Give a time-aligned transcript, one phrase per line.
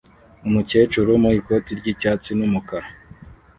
[0.47, 2.87] Umukecuru mu ikoti ry'icyatsi n'umukara